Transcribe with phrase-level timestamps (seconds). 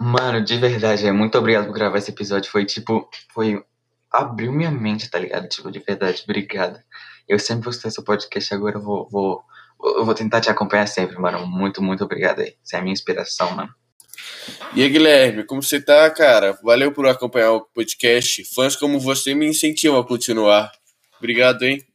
[0.00, 2.50] Mano, de verdade, é muito obrigado por gravar esse episódio.
[2.50, 3.62] Foi tipo, foi.
[4.10, 5.48] Abriu minha mente, tá ligado?
[5.48, 6.80] Tipo, de verdade, obrigado.
[7.28, 9.42] Eu sempre gostei seu podcast, agora eu vou, vou,
[9.96, 11.46] eu vou tentar te acompanhar sempre, mano.
[11.46, 12.54] Muito, muito obrigado aí.
[12.62, 13.74] Você é a minha inspiração, mano.
[14.74, 16.58] E aí, Guilherme, como você tá, cara?
[16.62, 18.44] Valeu por acompanhar o podcast.
[18.54, 20.72] Fãs como você me incentivam a continuar.
[21.18, 21.87] Obrigado, hein?